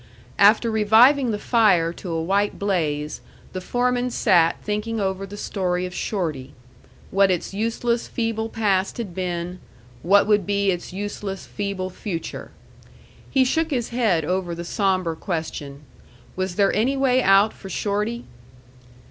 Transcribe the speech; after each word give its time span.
After 0.39 0.71
reviving 0.71 1.29
the 1.29 1.37
fire 1.37 1.93
to 1.93 2.09
a 2.09 2.23
white 2.23 2.57
blaze, 2.57 3.21
the 3.53 3.61
foreman 3.61 4.09
sat 4.09 4.59
thinking 4.63 4.99
over 4.99 5.27
the 5.27 5.37
story 5.37 5.85
of 5.85 5.93
Shorty: 5.93 6.53
what 7.11 7.29
its 7.29 7.53
useless, 7.53 8.07
feeble 8.07 8.49
past 8.49 8.97
had 8.97 9.13
been; 9.13 9.59
what 10.01 10.25
would 10.25 10.47
be 10.47 10.71
its 10.71 10.91
useless, 10.91 11.45
feeble 11.45 11.91
future. 11.91 12.49
He 13.29 13.45
shook 13.45 13.69
his 13.69 13.89
head 13.89 14.25
over 14.25 14.55
the 14.55 14.65
sombre 14.65 15.15
question, 15.15 15.81
Was 16.35 16.55
there 16.55 16.73
any 16.73 16.97
way 16.97 17.21
out 17.21 17.53
for 17.53 17.69
Shorty? 17.69 18.25